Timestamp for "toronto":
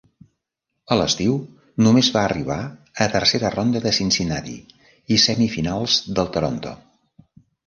6.39-6.75